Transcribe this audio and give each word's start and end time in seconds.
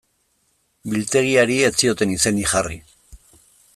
Biltegiari 0.93 1.57
ez 1.67 1.71
zioten 1.83 2.15
izenik 2.17 2.51
jarri. 2.55 2.81